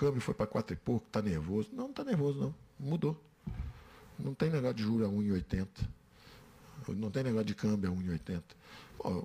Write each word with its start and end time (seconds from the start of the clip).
câmbio 0.00 0.22
foi 0.22 0.32
para 0.32 0.46
quatro 0.46 0.72
e 0.72 0.76
pouco, 0.78 1.06
tá 1.10 1.20
nervoso. 1.20 1.68
Não, 1.72 1.88
não 1.88 1.92
tá 1.92 2.02
nervoso, 2.02 2.40
não. 2.40 2.54
Mudou. 2.78 3.22
Não 4.18 4.32
tem 4.32 4.48
negócio 4.48 4.76
de 4.76 4.82
juros 4.82 5.06
a 5.06 5.10
1,80. 5.10 5.66
Não 6.88 7.10
tem 7.10 7.22
negócio 7.22 7.44
de 7.44 7.54
câmbio 7.54 7.90
a 7.90 7.94
1,80. 7.94 8.42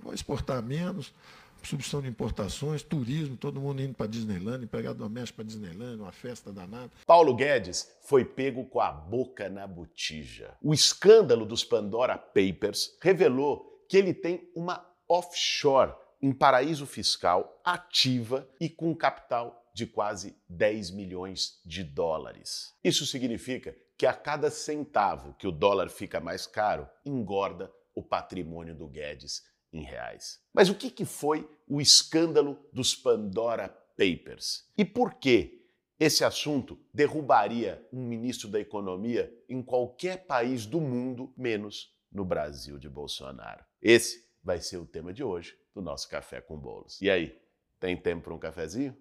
Vou 0.02 0.12
exportar 0.12 0.62
menos, 0.62 1.14
substituição 1.62 2.02
de 2.02 2.08
importações, 2.08 2.82
turismo, 2.82 3.38
todo 3.38 3.58
mundo 3.58 3.80
indo 3.80 3.94
para 3.94 4.06
Disneyland, 4.06 4.64
empregado 4.64 4.98
doméstico 4.98 5.36
para 5.36 5.46
Disneyland, 5.46 6.00
uma 6.00 6.12
festa 6.12 6.52
danada. 6.52 6.90
Paulo 7.06 7.34
Guedes 7.34 7.90
foi 8.02 8.22
pego 8.22 8.66
com 8.66 8.80
a 8.80 8.92
boca 8.92 9.48
na 9.48 9.66
botija. 9.66 10.54
O 10.62 10.74
escândalo 10.74 11.46
dos 11.46 11.64
Pandora 11.64 12.18
Papers 12.18 12.94
revelou 13.00 13.82
que 13.88 13.96
ele 13.96 14.12
tem 14.12 14.46
uma 14.54 14.86
offshore 15.08 15.94
em 16.20 16.32
paraíso 16.32 16.84
fiscal 16.86 17.60
ativa 17.64 18.46
e 18.60 18.68
com 18.68 18.94
capital 18.94 19.65
de 19.76 19.84
quase 19.86 20.34
10 20.48 20.90
milhões 20.92 21.60
de 21.62 21.84
dólares. 21.84 22.74
Isso 22.82 23.04
significa 23.04 23.76
que 23.98 24.06
a 24.06 24.14
cada 24.14 24.50
centavo 24.50 25.34
que 25.34 25.46
o 25.46 25.52
dólar 25.52 25.90
fica 25.90 26.18
mais 26.18 26.46
caro, 26.46 26.88
engorda 27.04 27.70
o 27.94 28.02
patrimônio 28.02 28.74
do 28.74 28.88
Guedes 28.88 29.44
em 29.70 29.82
reais. 29.82 30.40
Mas 30.54 30.70
o 30.70 30.74
que, 30.74 30.90
que 30.90 31.04
foi 31.04 31.46
o 31.68 31.78
escândalo 31.78 32.58
dos 32.72 32.94
Pandora 32.94 33.68
Papers? 33.98 34.64
E 34.78 34.82
por 34.82 35.16
que 35.16 35.66
esse 36.00 36.24
assunto 36.24 36.80
derrubaria 36.94 37.86
um 37.92 38.02
ministro 38.02 38.48
da 38.48 38.58
Economia 38.58 39.30
em 39.46 39.62
qualquer 39.62 40.26
país 40.26 40.64
do 40.64 40.80
mundo, 40.80 41.34
menos 41.36 41.94
no 42.10 42.24
Brasil 42.24 42.78
de 42.78 42.88
Bolsonaro? 42.88 43.62
Esse 43.82 44.26
vai 44.42 44.58
ser 44.58 44.78
o 44.78 44.86
tema 44.86 45.12
de 45.12 45.22
hoje 45.22 45.54
do 45.74 45.82
nosso 45.82 46.08
Café 46.08 46.40
com 46.40 46.58
Bolos. 46.58 46.98
E 47.02 47.10
aí, 47.10 47.38
tem 47.78 47.94
tempo 47.94 48.24
para 48.24 48.34
um 48.34 48.38
cafezinho? 48.38 48.96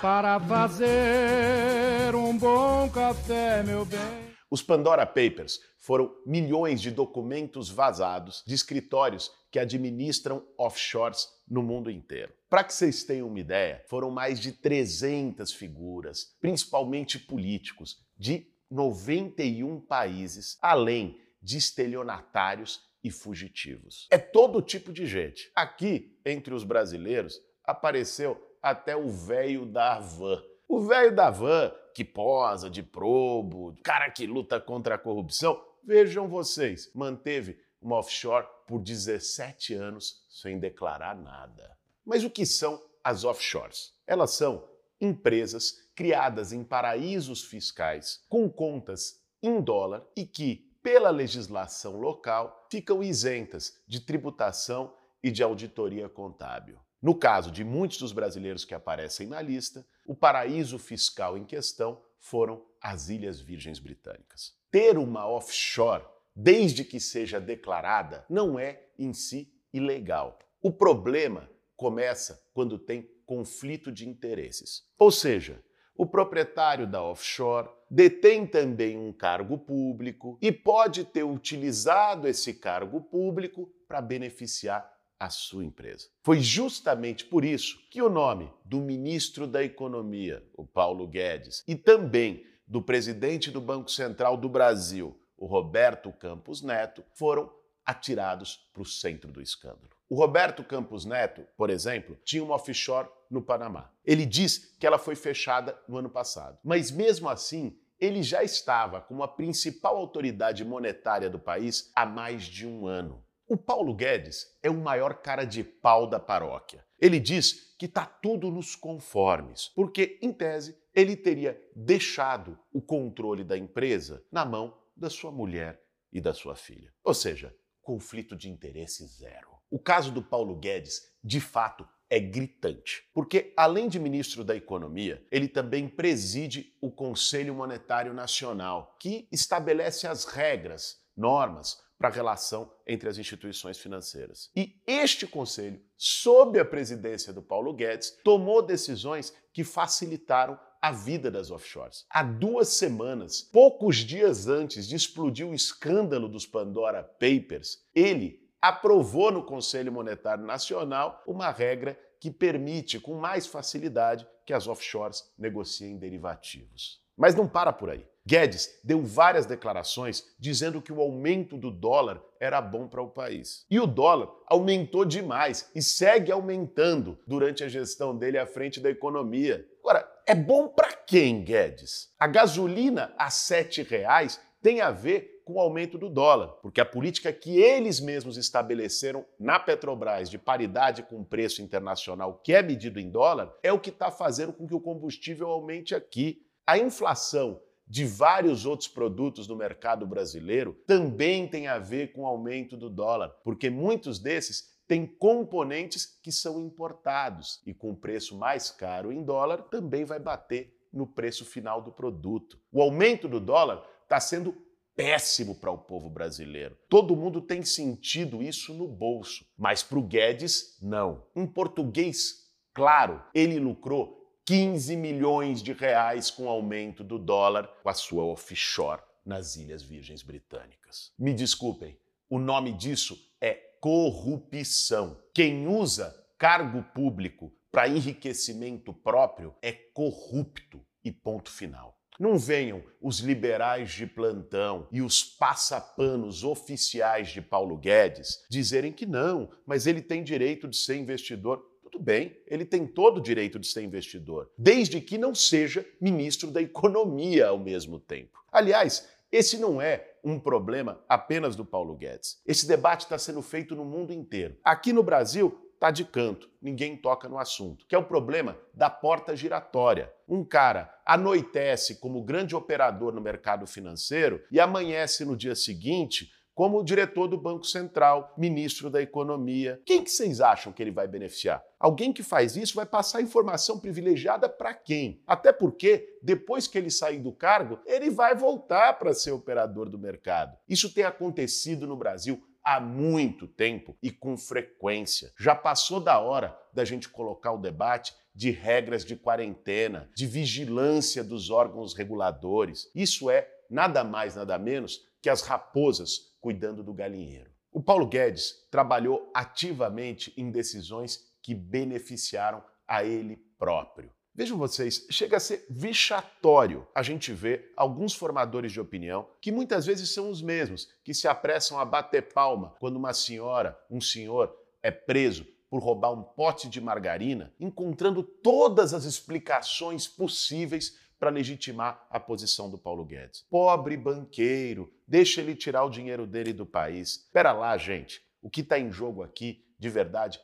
Para 0.00 0.38
fazer 0.40 2.14
um 2.14 2.36
bom 2.36 2.88
café, 2.90 3.62
meu 3.62 3.84
bem. 3.84 4.34
Os 4.50 4.62
Pandora 4.62 5.04
Papers 5.04 5.58
foram 5.78 6.14
milhões 6.24 6.80
de 6.80 6.90
documentos 6.90 7.68
vazados 7.68 8.42
de 8.46 8.54
escritórios 8.54 9.30
que 9.50 9.58
administram 9.58 10.46
offshores 10.56 11.26
no 11.48 11.62
mundo 11.62 11.90
inteiro. 11.90 12.32
Para 12.48 12.62
que 12.64 12.72
vocês 12.72 13.02
tenham 13.02 13.26
uma 13.26 13.40
ideia, 13.40 13.82
foram 13.88 14.10
mais 14.10 14.38
de 14.38 14.52
300 14.52 15.52
figuras, 15.52 16.36
principalmente 16.40 17.18
políticos, 17.18 17.96
de 18.16 18.46
91 18.70 19.80
países, 19.80 20.56
além 20.62 21.20
de 21.42 21.58
estelionatários 21.58 22.80
e 23.04 23.10
fugitivos. 23.10 24.08
É 24.10 24.16
todo 24.16 24.62
tipo 24.62 24.90
de 24.90 25.06
gente. 25.06 25.52
Aqui, 25.54 26.18
entre 26.24 26.54
os 26.54 26.64
brasileiros, 26.64 27.40
apareceu 27.62 28.56
até 28.62 28.96
o 28.96 29.10
velho 29.10 29.66
da 29.66 30.00
van. 30.00 30.42
O 30.66 30.80
velho 30.80 31.14
da 31.14 31.30
van 31.30 31.70
que 31.94 32.04
posa 32.04 32.70
de 32.70 32.82
probo, 32.82 33.76
cara 33.84 34.10
que 34.10 34.26
luta 34.26 34.58
contra 34.58 34.94
a 34.94 34.98
corrupção, 34.98 35.62
vejam 35.84 36.26
vocês, 36.26 36.90
manteve 36.94 37.60
uma 37.80 37.98
offshore 37.98 38.46
por 38.66 38.80
17 38.80 39.74
anos 39.74 40.24
sem 40.30 40.58
declarar 40.58 41.14
nada. 41.14 41.76
Mas 42.04 42.24
o 42.24 42.30
que 42.30 42.46
são 42.46 42.82
as 43.04 43.22
offshores? 43.22 43.92
Elas 44.06 44.32
são 44.32 44.66
empresas 45.00 45.84
criadas 45.94 46.52
em 46.52 46.64
paraísos 46.64 47.44
fiscais 47.44 48.24
com 48.28 48.48
contas 48.48 49.22
em 49.42 49.60
dólar 49.60 50.02
e 50.16 50.24
que, 50.24 50.66
pela 50.84 51.08
legislação 51.08 51.98
local, 51.98 52.68
ficam 52.70 53.02
isentas 53.02 53.80
de 53.88 54.00
tributação 54.00 54.94
e 55.22 55.30
de 55.30 55.42
auditoria 55.42 56.10
contábil. 56.10 56.78
No 57.00 57.18
caso 57.18 57.50
de 57.50 57.64
muitos 57.64 57.96
dos 57.96 58.12
brasileiros 58.12 58.66
que 58.66 58.74
aparecem 58.74 59.26
na 59.26 59.40
lista, 59.40 59.86
o 60.06 60.14
paraíso 60.14 60.78
fiscal 60.78 61.38
em 61.38 61.44
questão 61.44 62.02
foram 62.18 62.66
as 62.82 63.08
Ilhas 63.08 63.40
Virgens 63.40 63.78
Britânicas. 63.78 64.52
Ter 64.70 64.98
uma 64.98 65.26
offshore, 65.26 66.04
desde 66.36 66.84
que 66.84 67.00
seja 67.00 67.40
declarada, 67.40 68.26
não 68.28 68.58
é 68.58 68.86
em 68.98 69.14
si 69.14 69.50
ilegal. 69.72 70.38
O 70.60 70.70
problema 70.70 71.50
começa 71.76 72.46
quando 72.52 72.78
tem 72.78 73.08
conflito 73.24 73.90
de 73.90 74.06
interesses. 74.06 74.82
Ou 74.98 75.10
seja, 75.10 75.64
o 75.96 76.04
proprietário 76.04 76.86
da 76.86 77.02
offshore 77.02 77.70
detém 77.94 78.44
também 78.44 78.98
um 78.98 79.12
cargo 79.12 79.56
público 79.56 80.36
e 80.42 80.50
pode 80.50 81.04
ter 81.04 81.22
utilizado 81.22 82.26
esse 82.26 82.52
cargo 82.54 83.00
público 83.00 83.70
para 83.86 84.00
beneficiar 84.00 84.92
a 85.16 85.30
sua 85.30 85.64
empresa. 85.64 86.08
Foi 86.24 86.40
justamente 86.40 87.24
por 87.24 87.44
isso 87.44 87.78
que 87.88 88.02
o 88.02 88.10
nome 88.10 88.52
do 88.64 88.80
ministro 88.80 89.46
da 89.46 89.62
Economia, 89.62 90.44
o 90.54 90.66
Paulo 90.66 91.06
Guedes, 91.06 91.62
e 91.68 91.76
também 91.76 92.44
do 92.66 92.82
presidente 92.82 93.48
do 93.48 93.60
Banco 93.60 93.88
Central 93.88 94.36
do 94.36 94.48
Brasil, 94.48 95.16
o 95.38 95.46
Roberto 95.46 96.12
Campos 96.12 96.62
Neto, 96.62 97.04
foram 97.14 97.48
atirados 97.86 98.56
para 98.72 98.82
o 98.82 98.86
centro 98.86 99.30
do 99.30 99.40
escândalo. 99.40 99.90
O 100.08 100.16
Roberto 100.16 100.64
Campos 100.64 101.04
Neto, 101.04 101.46
por 101.56 101.70
exemplo, 101.70 102.18
tinha 102.24 102.42
uma 102.42 102.56
offshore 102.56 103.08
no 103.30 103.40
Panamá. 103.40 103.92
Ele 104.04 104.26
diz 104.26 104.74
que 104.80 104.86
ela 104.86 104.98
foi 104.98 105.14
fechada 105.14 105.78
no 105.86 105.96
ano 105.96 106.10
passado, 106.10 106.58
mas 106.64 106.90
mesmo 106.90 107.28
assim 107.28 107.78
ele 107.98 108.22
já 108.22 108.42
estava 108.42 109.00
como 109.00 109.22
a 109.22 109.28
principal 109.28 109.96
autoridade 109.96 110.64
monetária 110.64 111.30
do 111.30 111.38
país 111.38 111.90
há 111.94 112.04
mais 112.04 112.44
de 112.44 112.66
um 112.66 112.86
ano. 112.86 113.24
O 113.46 113.56
Paulo 113.56 113.94
Guedes 113.94 114.58
é 114.62 114.70
o 114.70 114.80
maior 114.80 115.20
cara 115.20 115.44
de 115.44 115.62
pau 115.62 116.08
da 116.08 116.18
paróquia. 116.18 116.84
Ele 116.98 117.20
diz 117.20 117.74
que 117.78 117.86
está 117.86 118.06
tudo 118.06 118.50
nos 118.50 118.74
conformes, 118.74 119.68
porque, 119.74 120.18
em 120.22 120.32
tese, 120.32 120.78
ele 120.94 121.14
teria 121.14 121.60
deixado 121.76 122.58
o 122.72 122.80
controle 122.80 123.44
da 123.44 123.58
empresa 123.58 124.24
na 124.32 124.44
mão 124.44 124.78
da 124.96 125.10
sua 125.10 125.30
mulher 125.30 125.80
e 126.10 126.20
da 126.20 126.32
sua 126.32 126.56
filha. 126.56 126.92
Ou 127.04 127.12
seja, 127.12 127.54
conflito 127.82 128.34
de 128.34 128.48
interesse 128.48 129.06
zero. 129.06 129.50
O 129.70 129.78
caso 129.78 130.10
do 130.10 130.22
Paulo 130.22 130.56
Guedes, 130.56 131.02
de 131.22 131.40
fato, 131.40 131.86
é 132.10 132.20
gritante, 132.20 133.04
porque 133.12 133.52
além 133.56 133.88
de 133.88 133.98
ministro 133.98 134.44
da 134.44 134.54
Economia, 134.54 135.24
ele 135.30 135.48
também 135.48 135.88
preside 135.88 136.74
o 136.80 136.90
Conselho 136.90 137.54
Monetário 137.54 138.12
Nacional, 138.12 138.96
que 139.00 139.26
estabelece 139.32 140.06
as 140.06 140.24
regras, 140.24 141.02
normas 141.16 141.82
para 141.98 142.08
a 142.08 142.12
relação 142.12 142.70
entre 142.86 143.08
as 143.08 143.18
instituições 143.18 143.78
financeiras. 143.78 144.50
E 144.54 144.80
este 144.86 145.26
conselho, 145.26 145.80
sob 145.96 146.58
a 146.58 146.64
presidência 146.64 147.32
do 147.32 147.40
Paulo 147.40 147.72
Guedes, 147.72 148.10
tomou 148.22 148.60
decisões 148.60 149.32
que 149.52 149.64
facilitaram 149.64 150.58
a 150.82 150.92
vida 150.92 151.30
das 151.30 151.50
offshores. 151.50 152.04
Há 152.10 152.22
duas 152.22 152.68
semanas, 152.68 153.40
poucos 153.40 153.96
dias 153.96 154.48
antes 154.48 154.86
de 154.86 154.94
explodir 154.94 155.46
o 155.46 155.54
escândalo 155.54 156.28
dos 156.28 156.46
Pandora 156.46 157.02
Papers, 157.02 157.78
ele 157.94 158.43
aprovou 158.68 159.30
no 159.30 159.42
Conselho 159.42 159.92
Monetário 159.92 160.42
Nacional 160.42 161.22
uma 161.26 161.50
regra 161.50 161.98
que 162.18 162.30
permite 162.30 162.98
com 162.98 163.14
mais 163.14 163.46
facilidade 163.46 164.26
que 164.46 164.54
as 164.54 164.66
offshores 164.66 165.30
negociem 165.38 165.98
derivativos. 165.98 166.98
Mas 167.14 167.34
não 167.34 167.46
para 167.46 167.74
por 167.74 167.90
aí. 167.90 168.06
Guedes 168.26 168.80
deu 168.82 169.02
várias 169.02 169.44
declarações 169.44 170.24
dizendo 170.38 170.80
que 170.80 170.90
o 170.90 171.02
aumento 171.02 171.58
do 171.58 171.70
dólar 171.70 172.22
era 172.40 172.58
bom 172.62 172.88
para 172.88 173.02
o 173.02 173.10
país. 173.10 173.66
E 173.70 173.78
o 173.78 173.86
dólar 173.86 174.30
aumentou 174.46 175.04
demais 175.04 175.70
e 175.74 175.82
segue 175.82 176.32
aumentando 176.32 177.18
durante 177.26 177.62
a 177.62 177.68
gestão 177.68 178.16
dele 178.16 178.38
à 178.38 178.46
frente 178.46 178.80
da 178.80 178.88
economia. 178.88 179.68
Agora, 179.80 180.10
é 180.26 180.34
bom 180.34 180.68
para 180.68 180.90
quem, 180.90 181.44
Guedes? 181.44 182.10
A 182.18 182.26
gasolina 182.26 183.12
a 183.18 183.26
R$ 183.26 183.30
7,00 183.30 184.40
tem 184.64 184.80
a 184.80 184.90
ver 184.90 185.42
com 185.44 185.56
o 185.56 185.60
aumento 185.60 185.98
do 185.98 186.08
dólar, 186.08 186.48
porque 186.62 186.80
a 186.80 186.86
política 186.86 187.30
que 187.30 187.60
eles 187.60 188.00
mesmos 188.00 188.38
estabeleceram 188.38 189.22
na 189.38 189.60
Petrobras 189.60 190.30
de 190.30 190.38
paridade 190.38 191.02
com 191.02 191.20
o 191.20 191.24
preço 191.24 191.60
internacional, 191.60 192.40
que 192.42 192.54
é 192.54 192.62
medido 192.62 192.98
em 192.98 193.10
dólar, 193.10 193.54
é 193.62 193.70
o 193.70 193.78
que 193.78 193.90
está 193.90 194.10
fazendo 194.10 194.54
com 194.54 194.66
que 194.66 194.74
o 194.74 194.80
combustível 194.80 195.50
aumente 195.50 195.94
aqui. 195.94 196.46
A 196.66 196.78
inflação 196.78 197.60
de 197.86 198.06
vários 198.06 198.64
outros 198.64 198.88
produtos 198.88 199.46
do 199.46 199.54
mercado 199.54 200.06
brasileiro 200.06 200.72
também 200.86 201.46
tem 201.46 201.66
a 201.66 201.78
ver 201.78 202.14
com 202.14 202.22
o 202.22 202.26
aumento 202.26 202.74
do 202.74 202.88
dólar, 202.88 203.36
porque 203.44 203.68
muitos 203.68 204.18
desses 204.18 204.72
têm 204.88 205.06
componentes 205.06 206.06
que 206.22 206.32
são 206.32 206.58
importados 206.58 207.60
e 207.66 207.74
com 207.74 207.94
preço 207.94 208.34
mais 208.34 208.70
caro 208.70 209.12
em 209.12 209.22
dólar 209.22 209.64
também 209.64 210.06
vai 210.06 210.18
bater 210.18 210.74
no 210.90 211.06
preço 211.06 211.44
final 211.44 211.82
do 211.82 211.92
produto. 211.92 212.58
O 212.72 212.80
aumento 212.80 213.28
do 213.28 213.40
dólar 213.40 213.84
está 214.04 214.20
sendo 214.20 214.54
péssimo 214.96 215.56
para 215.56 215.70
o 215.70 215.78
povo 215.78 216.08
brasileiro. 216.08 216.76
Todo 216.88 217.16
mundo 217.16 217.40
tem 217.40 217.62
sentido 217.62 218.42
isso 218.42 218.72
no 218.72 218.86
bolso, 218.86 219.44
mas 219.56 219.82
para 219.82 219.98
o 219.98 220.02
Guedes, 220.02 220.78
não. 220.80 221.26
Em 221.34 221.46
português, 221.46 222.52
claro, 222.72 223.22
ele 223.34 223.58
lucrou 223.58 224.22
15 224.46 224.96
milhões 224.96 225.62
de 225.62 225.72
reais 225.72 226.30
com 226.30 226.44
o 226.44 226.48
aumento 226.48 227.02
do 227.02 227.18
dólar 227.18 227.66
com 227.82 227.88
a 227.88 227.94
sua 227.94 228.24
offshore 228.24 229.02
nas 229.24 229.56
Ilhas 229.56 229.82
Virgens 229.82 230.22
Britânicas. 230.22 231.12
Me 231.18 231.32
desculpem, 231.32 231.98
o 232.28 232.38
nome 232.38 232.72
disso 232.72 233.18
é 233.40 233.54
corrupção. 233.80 235.18
Quem 235.32 235.66
usa 235.66 236.14
cargo 236.38 236.82
público 236.94 237.52
para 237.70 237.88
enriquecimento 237.88 238.92
próprio 238.92 239.54
é 239.62 239.72
corrupto 239.72 240.84
e 241.02 241.10
ponto 241.10 241.50
final. 241.50 241.98
Não 242.18 242.38
venham 242.38 242.82
os 243.00 243.18
liberais 243.18 243.90
de 243.90 244.06
plantão 244.06 244.86
e 244.92 245.02
os 245.02 245.24
passapanos 245.24 246.44
oficiais 246.44 247.28
de 247.30 247.42
Paulo 247.42 247.76
Guedes 247.76 248.44
dizerem 248.48 248.92
que 248.92 249.04
não, 249.04 249.50
mas 249.66 249.86
ele 249.86 250.00
tem 250.00 250.22
direito 250.22 250.68
de 250.68 250.76
ser 250.76 250.96
investidor. 250.96 251.64
Tudo 251.82 251.98
bem, 251.98 252.36
ele 252.46 252.64
tem 252.64 252.86
todo 252.86 253.18
o 253.18 253.22
direito 253.22 253.58
de 253.58 253.66
ser 253.66 253.82
investidor, 253.82 254.50
desde 254.56 255.00
que 255.00 255.18
não 255.18 255.34
seja 255.34 255.84
ministro 256.00 256.50
da 256.50 256.62
Economia 256.62 257.48
ao 257.48 257.58
mesmo 257.58 257.98
tempo. 257.98 258.44
Aliás, 258.50 259.08
esse 259.30 259.58
não 259.58 259.82
é 259.82 260.14
um 260.22 260.38
problema 260.38 261.02
apenas 261.08 261.56
do 261.56 261.64
Paulo 261.64 261.96
Guedes. 261.96 262.40
Esse 262.46 262.68
debate 262.68 263.02
está 263.02 263.18
sendo 263.18 263.42
feito 263.42 263.74
no 263.74 263.84
mundo 263.84 264.12
inteiro. 264.12 264.56
Aqui 264.62 264.92
no 264.92 265.02
Brasil, 265.02 265.63
está 265.84 265.90
de 265.90 266.04
canto, 266.04 266.48
ninguém 266.62 266.96
toca 266.96 267.28
no 267.28 267.38
assunto, 267.38 267.84
que 267.86 267.94
é 267.94 267.98
o 267.98 268.04
problema 268.04 268.56
da 268.72 268.88
porta 268.88 269.36
giratória. 269.36 270.10
Um 270.26 270.42
cara 270.42 270.90
anoitece 271.04 272.00
como 272.00 272.24
grande 272.24 272.56
operador 272.56 273.12
no 273.12 273.20
mercado 273.20 273.66
financeiro 273.66 274.42
e 274.50 274.58
amanhece 274.58 275.26
no 275.26 275.36
dia 275.36 275.54
seguinte 275.54 276.30
como 276.54 276.84
diretor 276.84 277.26
do 277.26 277.36
Banco 277.36 277.66
Central, 277.66 278.32
ministro 278.38 278.88
da 278.88 279.02
Economia. 279.02 279.82
Quem 279.84 280.04
que 280.04 280.10
vocês 280.10 280.40
acham 280.40 280.72
que 280.72 280.80
ele 280.80 280.92
vai 280.92 281.08
beneficiar? 281.08 281.62
Alguém 281.80 282.12
que 282.12 282.22
faz 282.22 282.56
isso 282.56 282.76
vai 282.76 282.86
passar 282.86 283.20
informação 283.20 283.78
privilegiada 283.78 284.48
para 284.48 284.72
quem? 284.72 285.20
Até 285.26 285.52
porque, 285.52 286.16
depois 286.22 286.68
que 286.68 286.78
ele 286.78 286.90
sair 286.90 287.18
do 287.18 287.32
cargo, 287.32 287.80
ele 287.84 288.08
vai 288.08 288.36
voltar 288.36 288.94
para 288.94 289.12
ser 289.12 289.32
operador 289.32 289.90
do 289.90 289.98
mercado. 289.98 290.56
Isso 290.68 290.94
tem 290.94 291.04
acontecido 291.04 291.86
no 291.88 291.96
Brasil 291.96 292.40
há 292.64 292.80
muito 292.80 293.46
tempo 293.46 293.96
e 294.02 294.10
com 294.10 294.36
frequência. 294.36 295.32
Já 295.38 295.54
passou 295.54 296.00
da 296.00 296.18
hora 296.18 296.58
da 296.72 296.84
gente 296.84 297.08
colocar 297.08 297.52
o 297.52 297.60
debate 297.60 298.14
de 298.34 298.50
regras 298.50 299.04
de 299.04 299.14
quarentena, 299.14 300.10
de 300.14 300.26
vigilância 300.26 301.22
dos 301.22 301.50
órgãos 301.50 301.94
reguladores. 301.94 302.90
Isso 302.94 303.30
é 303.30 303.48
nada 303.70 304.02
mais, 304.02 304.34
nada 304.34 304.58
menos 304.58 305.00
que 305.22 305.28
as 305.28 305.42
raposas 305.42 306.34
cuidando 306.40 306.82
do 306.82 306.92
galinheiro. 306.92 307.50
O 307.70 307.82
Paulo 307.82 308.06
Guedes 308.06 308.66
trabalhou 308.70 309.30
ativamente 309.34 310.32
em 310.36 310.50
decisões 310.50 311.20
que 311.42 311.54
beneficiaram 311.54 312.62
a 312.86 313.04
ele 313.04 313.36
próprio. 313.58 314.12
Vejam 314.36 314.58
vocês, 314.58 315.06
chega 315.10 315.36
a 315.36 315.40
ser 315.40 315.64
vexatório 315.70 316.84
a 316.92 317.04
gente 317.04 317.32
ver 317.32 317.72
alguns 317.76 318.14
formadores 318.14 318.72
de 318.72 318.80
opinião, 318.80 319.28
que 319.40 319.52
muitas 319.52 319.86
vezes 319.86 320.10
são 320.10 320.28
os 320.28 320.42
mesmos, 320.42 320.88
que 321.04 321.14
se 321.14 321.28
apressam 321.28 321.78
a 321.78 321.84
bater 321.84 322.32
palma 322.32 322.74
quando 322.80 322.96
uma 322.96 323.14
senhora, 323.14 323.78
um 323.88 324.00
senhor 324.00 324.52
é 324.82 324.90
preso 324.90 325.46
por 325.70 325.80
roubar 325.80 326.12
um 326.12 326.22
pote 326.24 326.68
de 326.68 326.80
margarina, 326.80 327.52
encontrando 327.60 328.24
todas 328.24 328.92
as 328.92 329.04
explicações 329.04 330.08
possíveis 330.08 330.98
para 331.16 331.30
legitimar 331.30 332.04
a 332.10 332.18
posição 332.18 332.68
do 332.68 332.76
Paulo 332.76 333.04
Guedes. 333.04 333.46
Pobre 333.48 333.96
banqueiro, 333.96 334.92
deixa 335.06 335.40
ele 335.40 335.54
tirar 335.54 335.84
o 335.84 335.90
dinheiro 335.90 336.26
dele 336.26 336.52
do 336.52 336.66
país. 336.66 337.24
Espera 337.24 337.52
lá, 337.52 337.76
gente. 337.78 338.20
O 338.42 338.50
que 338.50 338.62
está 338.62 338.80
em 338.80 338.90
jogo 338.90 339.22
aqui, 339.22 339.64
de 339.78 339.88
verdade, 339.88 340.40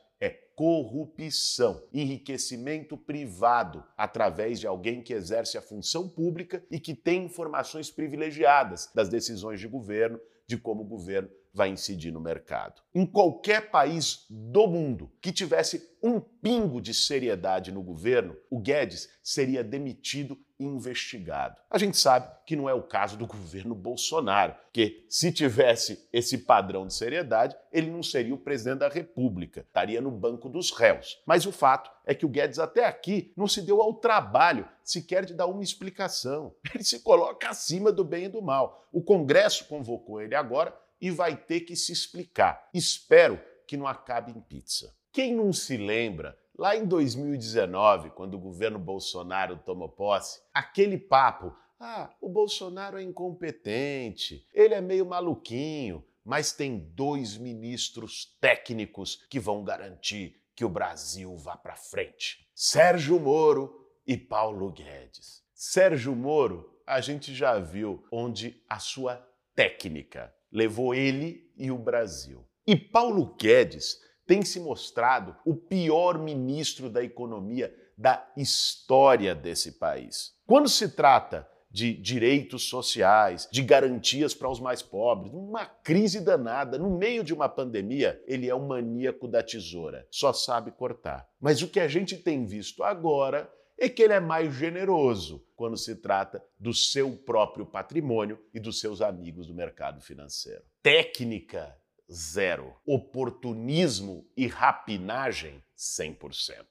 corrupção, 0.61 1.83
enriquecimento 1.91 2.95
privado 2.95 3.83
através 3.97 4.59
de 4.59 4.67
alguém 4.67 5.01
que 5.01 5.11
exerce 5.11 5.57
a 5.57 5.61
função 5.61 6.07
pública 6.07 6.63
e 6.69 6.79
que 6.79 6.93
tem 6.93 7.25
informações 7.25 7.89
privilegiadas 7.89 8.87
das 8.93 9.09
decisões 9.09 9.59
de 9.59 9.67
governo, 9.67 10.19
de 10.45 10.59
como 10.59 10.83
o 10.83 10.87
governo 10.87 11.31
vai 11.53 11.69
incidir 11.69 12.11
no 12.11 12.19
mercado. 12.19 12.81
Em 12.93 13.05
qualquer 13.05 13.69
país 13.71 14.25
do 14.29 14.67
mundo 14.67 15.11
que 15.21 15.31
tivesse 15.31 15.89
um 16.01 16.19
pingo 16.19 16.81
de 16.81 16.93
seriedade 16.93 17.71
no 17.71 17.83
governo, 17.83 18.35
o 18.49 18.59
Guedes 18.59 19.09
seria 19.21 19.63
demitido 19.63 20.37
e 20.59 20.65
investigado. 20.65 21.59
A 21.69 21.77
gente 21.77 21.97
sabe 21.97 22.29
que 22.45 22.55
não 22.55 22.69
é 22.69 22.73
o 22.73 22.83
caso 22.83 23.17
do 23.17 23.25
governo 23.27 23.75
Bolsonaro, 23.75 24.55
que 24.71 25.05
se 25.09 25.31
tivesse 25.31 26.07
esse 26.13 26.39
padrão 26.39 26.87
de 26.87 26.93
seriedade, 26.93 27.55
ele 27.71 27.89
não 27.89 28.03
seria 28.03 28.33
o 28.33 28.37
presidente 28.37 28.79
da 28.79 28.89
República, 28.89 29.61
estaria 29.61 30.01
no 30.01 30.11
banco 30.11 30.49
dos 30.49 30.71
réus. 30.71 31.21
Mas 31.25 31.45
o 31.45 31.51
fato 31.51 31.91
é 32.05 32.13
que 32.13 32.25
o 32.25 32.29
Guedes 32.29 32.59
até 32.59 32.85
aqui 32.85 33.33
não 33.35 33.47
se 33.47 33.61
deu 33.61 33.81
ao 33.81 33.95
trabalho 33.95 34.67
sequer 34.83 35.25
de 35.25 35.33
dar 35.33 35.47
uma 35.47 35.63
explicação. 35.63 36.53
Ele 36.73 36.83
se 36.83 36.99
coloca 36.99 37.49
acima 37.49 37.91
do 37.91 38.03
bem 38.03 38.25
e 38.25 38.29
do 38.29 38.41
mal. 38.41 38.87
O 38.91 39.01
Congresso 39.01 39.65
convocou 39.65 40.21
ele 40.21 40.35
agora 40.35 40.75
e 41.01 41.09
vai 41.09 41.35
ter 41.35 41.61
que 41.61 41.75
se 41.75 41.91
explicar. 41.91 42.69
Espero 42.73 43.41
que 43.67 43.75
não 43.75 43.87
acabe 43.87 44.31
em 44.31 44.39
pizza. 44.39 44.95
Quem 45.11 45.35
não 45.35 45.51
se 45.51 45.75
lembra, 45.75 46.37
lá 46.57 46.75
em 46.75 46.85
2019, 46.85 48.11
quando 48.11 48.35
o 48.35 48.39
governo 48.39 48.77
Bolsonaro 48.77 49.57
tomou 49.57 49.89
posse, 49.89 50.41
aquele 50.53 50.97
papo: 50.97 51.53
ah, 51.79 52.13
o 52.21 52.29
Bolsonaro 52.29 52.97
é 52.97 53.03
incompetente, 53.03 54.47
ele 54.53 54.73
é 54.73 54.81
meio 54.81 55.05
maluquinho, 55.05 56.05
mas 56.23 56.53
tem 56.53 56.77
dois 56.93 57.35
ministros 57.35 58.37
técnicos 58.39 59.25
que 59.29 59.39
vão 59.39 59.63
garantir 59.63 60.39
que 60.55 60.63
o 60.63 60.69
Brasil 60.69 61.35
vá 61.37 61.57
para 61.57 61.75
frente: 61.75 62.47
Sérgio 62.53 63.19
Moro 63.19 63.89
e 64.05 64.15
Paulo 64.15 64.71
Guedes. 64.71 65.41
Sérgio 65.53 66.15
Moro, 66.15 66.81
a 66.85 67.01
gente 67.01 67.33
já 67.33 67.59
viu 67.59 68.03
onde 68.11 68.63
a 68.69 68.79
sua 68.79 69.15
técnica 69.55 70.33
levou 70.51 70.93
ele 70.93 71.49
e 71.57 71.71
o 71.71 71.77
Brasil. 71.77 72.45
E 72.67 72.75
Paulo 72.75 73.35
Guedes 73.39 73.99
tem 74.25 74.43
se 74.43 74.59
mostrado 74.59 75.35
o 75.45 75.55
pior 75.55 76.17
ministro 76.17 76.89
da 76.89 77.03
economia 77.03 77.73
da 77.97 78.25
história 78.35 79.35
desse 79.35 79.73
país. 79.73 80.33
Quando 80.45 80.69
se 80.69 80.89
trata 80.89 81.47
de 81.69 81.93
direitos 81.93 82.67
sociais, 82.67 83.47
de 83.51 83.63
garantias 83.63 84.33
para 84.33 84.49
os 84.49 84.59
mais 84.59 84.81
pobres, 84.81 85.31
numa 85.31 85.65
crise 85.65 86.19
danada, 86.19 86.77
no 86.77 86.97
meio 86.97 87.23
de 87.23 87.33
uma 87.33 87.47
pandemia, 87.47 88.21
ele 88.27 88.49
é 88.49 88.53
o 88.53 88.67
maníaco 88.67 89.27
da 89.27 89.41
tesoura, 89.41 90.05
só 90.11 90.33
sabe 90.33 90.71
cortar. 90.71 91.27
Mas 91.39 91.61
o 91.61 91.67
que 91.67 91.79
a 91.79 91.87
gente 91.87 92.17
tem 92.17 92.45
visto 92.45 92.83
agora 92.83 93.49
é 93.81 93.89
que 93.89 94.03
ele 94.03 94.13
é 94.13 94.19
mais 94.19 94.53
generoso 94.53 95.43
quando 95.55 95.75
se 95.75 95.95
trata 95.95 96.43
do 96.59 96.71
seu 96.71 97.17
próprio 97.17 97.65
patrimônio 97.65 98.39
e 98.53 98.59
dos 98.59 98.79
seus 98.79 99.01
amigos 99.01 99.47
do 99.47 99.55
mercado 99.55 99.99
financeiro. 99.99 100.61
Técnica 100.83 101.75
zero. 102.11 102.75
Oportunismo 102.85 104.29
e 104.37 104.45
rapinagem 104.45 105.63
100%. 105.75 106.63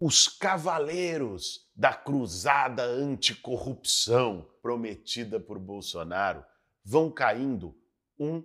Os 0.00 0.26
cavaleiros 0.26 1.68
da 1.76 1.94
cruzada 1.94 2.82
anticorrupção 2.82 4.48
prometida 4.60 5.38
por 5.38 5.60
Bolsonaro 5.60 6.44
vão 6.84 7.08
caindo 7.08 7.72
um 8.18 8.42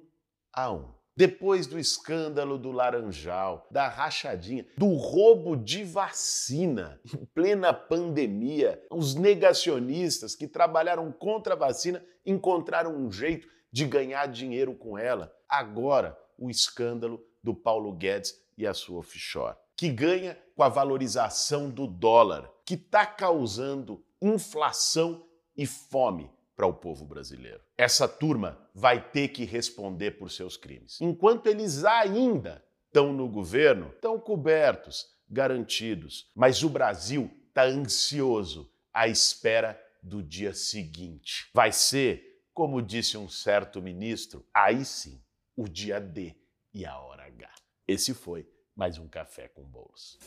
a 0.51 0.71
um. 0.71 0.93
Depois 1.15 1.67
do 1.67 1.77
escândalo 1.77 2.57
do 2.57 2.71
Laranjal, 2.71 3.67
da 3.69 3.87
rachadinha, 3.87 4.65
do 4.75 4.93
roubo 4.95 5.55
de 5.55 5.83
vacina 5.83 6.99
em 7.05 7.23
plena 7.25 7.71
pandemia, 7.71 8.83
os 8.89 9.13
negacionistas 9.13 10.35
que 10.35 10.47
trabalharam 10.47 11.11
contra 11.11 11.53
a 11.53 11.57
vacina 11.57 12.03
encontraram 12.25 12.95
um 12.95 13.11
jeito 13.11 13.47
de 13.71 13.85
ganhar 13.85 14.27
dinheiro 14.27 14.73
com 14.73 14.97
ela. 14.97 15.31
Agora, 15.47 16.17
o 16.37 16.49
escândalo 16.49 17.23
do 17.43 17.53
Paulo 17.53 17.91
Guedes 17.93 18.33
e 18.57 18.65
a 18.65 18.73
sua 18.73 18.99
offshore, 18.99 19.55
que 19.77 19.89
ganha 19.89 20.37
com 20.55 20.63
a 20.63 20.69
valorização 20.69 21.69
do 21.69 21.85
dólar, 21.85 22.51
que 22.65 22.73
está 22.73 23.05
causando 23.05 24.03
inflação 24.19 25.23
e 25.55 25.67
fome 25.67 26.31
para 26.55 26.67
o 26.67 26.73
povo 26.73 27.05
brasileiro. 27.05 27.61
Essa 27.77 28.07
turma 28.07 28.69
vai 28.73 29.01
ter 29.11 29.29
que 29.29 29.43
responder 29.43 30.11
por 30.11 30.29
seus 30.29 30.55
crimes. 30.55 30.99
Enquanto 31.01 31.47
eles 31.47 31.83
ainda 31.83 32.63
estão 32.87 33.11
no 33.11 33.27
governo, 33.27 33.89
estão 33.89 34.19
cobertos, 34.19 35.07
garantidos. 35.29 36.29
Mas 36.35 36.63
o 36.63 36.69
Brasil 36.69 37.29
está 37.47 37.63
ansioso 37.63 38.71
à 38.93 39.07
espera 39.07 39.79
do 40.01 40.21
dia 40.21 40.53
seguinte. 40.53 41.49
Vai 41.53 41.71
ser, 41.71 42.43
como 42.53 42.81
disse 42.81 43.17
um 43.17 43.27
certo 43.27 43.81
ministro, 43.81 44.45
aí 44.53 44.85
sim, 44.85 45.19
o 45.55 45.67
dia 45.67 45.99
D 45.99 46.35
e 46.73 46.85
a 46.85 46.97
hora 46.99 47.25
H. 47.25 47.49
Esse 47.87 48.13
foi 48.13 48.47
mais 48.75 48.97
um 48.97 49.07
café 49.07 49.47
com 49.47 49.63
bolos. 49.63 50.17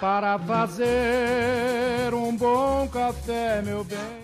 Para 0.00 0.38
fazer 0.38 2.12
um 2.14 2.36
bom 2.36 2.88
café, 2.88 3.62
meu 3.62 3.84
bem. 3.84 4.21